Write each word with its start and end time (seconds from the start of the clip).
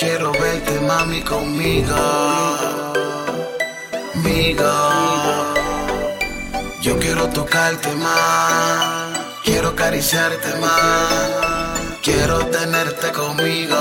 quiero 0.00 0.32
verte 0.32 0.80
mami 0.80 1.20
conmigo, 1.20 1.94
amiga. 4.14 4.72
Yo 6.80 6.98
quiero 6.98 7.28
tocarte 7.28 7.94
más, 7.96 9.18
quiero 9.44 9.68
acariciarte 9.68 10.54
más, 10.58 11.78
quiero 12.02 12.38
tenerte 12.46 13.12
conmigo, 13.12 13.76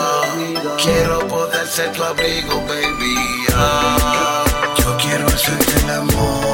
quiero 0.84 1.26
poder 1.30 1.66
ser 1.66 1.94
tu 1.94 2.04
abrigo, 2.04 2.56
baby. 2.67 3.16
Ah, 3.56 4.44
Yo 4.78 4.98
quiero 4.98 5.26
hacerte 5.28 5.73
el 5.86 5.90
amor, 5.90 6.48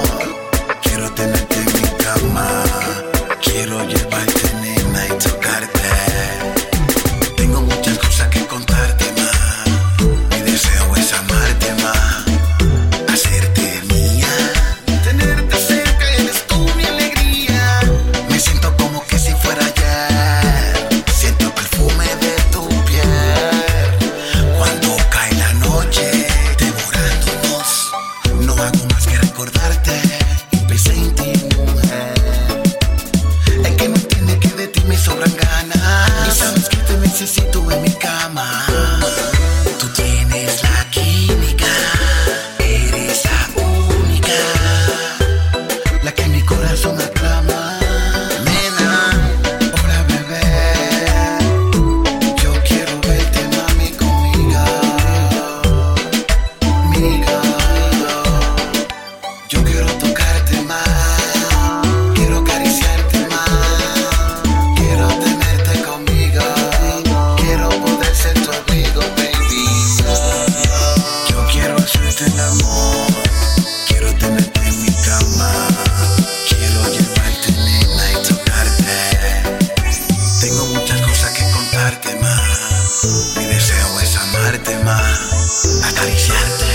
acariciarte, 84.92 86.66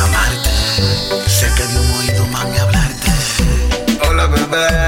amarte, 0.00 0.50
cerca 1.28 1.64
de 1.66 1.78
un 1.78 1.90
oído 1.92 2.26
mami 2.26 2.58
hablarte. 2.58 3.12
Hola 4.08 4.26
bebé, 4.26 4.87